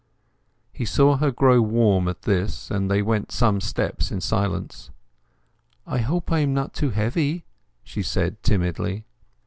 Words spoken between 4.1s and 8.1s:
in silence. "I hope I am not too heavy?" she